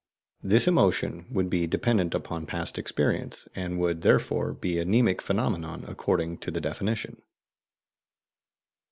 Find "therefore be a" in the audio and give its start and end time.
4.01-4.83